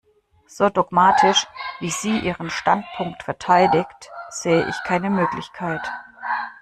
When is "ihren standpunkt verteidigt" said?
2.17-4.09